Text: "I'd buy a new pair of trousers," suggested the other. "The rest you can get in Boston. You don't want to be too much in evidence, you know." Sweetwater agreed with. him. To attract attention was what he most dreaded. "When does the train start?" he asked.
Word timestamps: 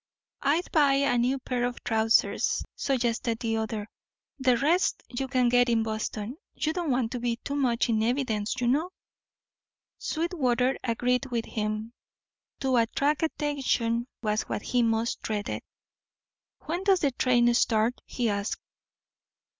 "I'd 0.41 0.63
buy 0.71 0.93
a 0.95 1.15
new 1.15 1.37
pair 1.37 1.63
of 1.63 1.83
trousers," 1.83 2.63
suggested 2.75 3.37
the 3.37 3.57
other. 3.57 3.87
"The 4.39 4.57
rest 4.57 5.03
you 5.09 5.27
can 5.27 5.47
get 5.47 5.69
in 5.69 5.83
Boston. 5.83 6.37
You 6.55 6.73
don't 6.73 6.89
want 6.89 7.11
to 7.11 7.19
be 7.19 7.35
too 7.35 7.53
much 7.53 7.87
in 7.87 8.01
evidence, 8.01 8.59
you 8.59 8.65
know." 8.67 8.89
Sweetwater 9.99 10.75
agreed 10.83 11.27
with. 11.27 11.45
him. 11.45 11.93
To 12.61 12.77
attract 12.77 13.21
attention 13.21 14.07
was 14.23 14.41
what 14.49 14.63
he 14.63 14.81
most 14.81 15.21
dreaded. 15.21 15.61
"When 16.65 16.83
does 16.83 17.01
the 17.01 17.11
train 17.11 17.53
start?" 17.53 18.01
he 18.07 18.27
asked. 18.27 18.59